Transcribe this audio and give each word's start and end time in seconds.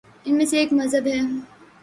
ان 0.25 0.33
میں 0.37 0.45
سے 0.45 0.57
ایک 0.59 0.73
مذہب 0.73 1.05
ہے۔ 1.07 1.19